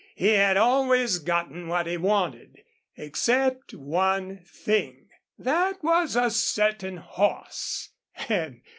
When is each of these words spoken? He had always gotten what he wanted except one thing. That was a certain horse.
He 0.15 0.29
had 0.29 0.57
always 0.57 1.19
gotten 1.19 1.67
what 1.67 1.85
he 1.85 1.95
wanted 1.95 2.63
except 2.95 3.75
one 3.75 4.37
thing. 4.43 5.05
That 5.37 5.83
was 5.83 6.15
a 6.15 6.31
certain 6.31 6.97
horse. 6.97 7.91